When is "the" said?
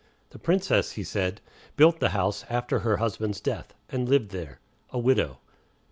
0.31-0.39, 1.99-2.09